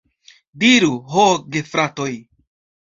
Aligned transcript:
Diru, 0.63 0.89
ho 1.13 1.27
gefratoj! 1.59 2.11